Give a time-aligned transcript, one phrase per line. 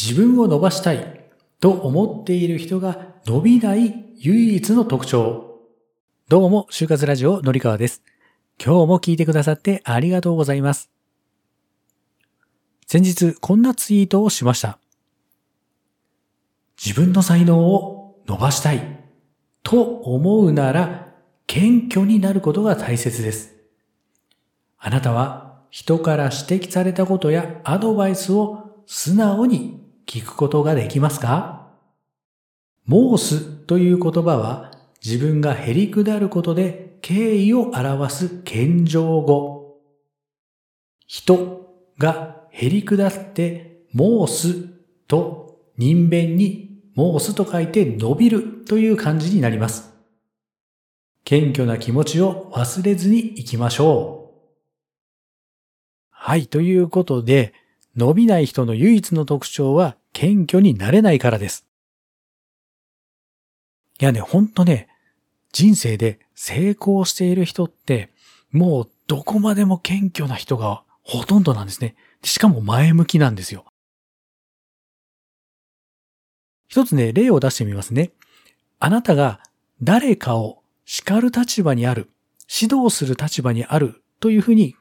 [0.00, 1.28] 自分を伸ばしたい
[1.58, 5.58] と思っている人が伸びない唯一の特徴。
[6.28, 8.04] どうも、就活ラジオのりかわです。
[8.64, 10.88] 今日も聞いてくださってありがとうございます。
[12.86, 14.78] 先日、こんなツイートをしました。
[16.80, 19.00] 自分の才能を伸ばしたい
[19.64, 21.08] と思うなら、
[21.48, 23.56] 謙虚になることが大切です。
[24.78, 31.68] あなたは人から指摘されたことやアドバイスを素直に聞くことができますか？
[32.88, 34.72] 申すという言葉は
[35.04, 39.76] 自分がへり下ることで敬意を表す謙譲語。
[41.06, 41.68] 人
[41.98, 44.54] がへり下って申す
[45.08, 49.92] と人弁に申すと書いて伸びるという感じになります。
[51.24, 54.38] 謙虚な気持ちを忘れずに行きましょう。
[56.08, 57.52] はい、ということで、
[57.96, 61.64] 伸びない人の唯一の特徴は謙虚になれないからです。
[64.00, 64.88] いやね、ほんとね、
[65.52, 68.10] 人生で成功している人って、
[68.50, 71.94] もうどこまでも謙虚な人がほとんどなんですね。
[72.24, 73.66] しかも前向きなんですよ。
[76.66, 78.10] 一つね、例を出してみますね。
[78.80, 79.40] あなたが
[79.84, 82.10] 誰かを叱る立場にある、
[82.60, 84.74] 指導する立場にあるというふうに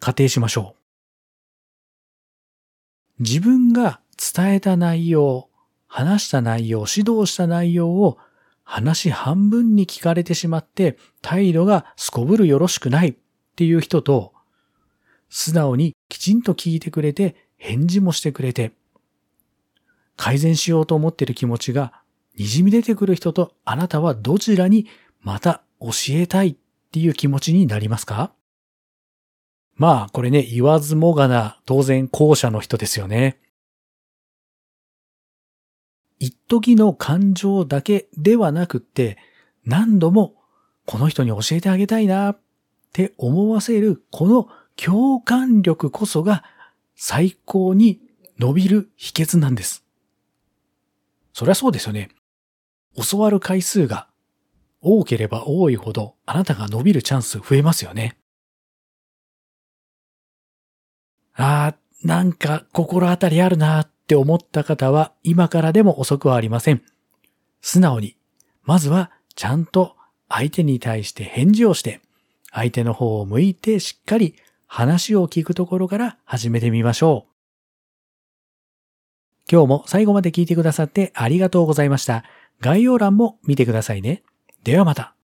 [0.00, 0.74] 仮定しましょ
[3.20, 3.22] う。
[3.22, 4.00] 自分が
[4.36, 5.48] 伝えた内容、
[5.86, 8.18] 話した内容、指導した内容を
[8.64, 13.16] 話半分に聞かれてしまって態度がすこぶるよろしくないっ
[13.54, 14.34] ていう人と、
[15.30, 18.72] 素直にきちんと聞いてくれて返事もしてくれて、
[20.16, 21.92] 改善しようと思っている気持ちが
[22.38, 24.86] 滲み出てくる人とあなたはどちらに
[25.22, 26.56] また教えたいっ
[26.92, 28.32] ていう気持ちになりますか？
[29.76, 33.38] まあ、これね、言わずもがな、当然後者の人ですよね。
[36.18, 39.18] 一時の感情だけではなくて、
[39.64, 40.34] 何度も
[40.86, 42.38] この人に教えてあげたいなっ
[42.92, 46.44] て思わせる、この共感力こそが
[46.94, 48.00] 最高に
[48.38, 49.84] 伸びる秘訣なんです。
[51.32, 52.10] そりゃそうですよね。
[53.10, 54.08] 教わる回数が
[54.80, 58.16] 多ければ多いほどあなたが伸びるチャンス増えますよね。
[61.34, 66.80] ああ、なんか心当たりあるなって思った方は今からでも遅くはありません。
[67.60, 68.16] 素直に、
[68.62, 69.96] まずはちゃんと
[70.28, 72.00] 相手に対して返事をして、
[72.52, 74.36] 相手の方を向いてしっかり
[74.68, 77.32] 話を聞くところから始めてみましょう。
[79.50, 82.22] 今日も最後まで聞いてくださってありがとうございました。
[82.60, 84.22] 概要欄も見てくださいね。
[84.62, 85.15] ではまた。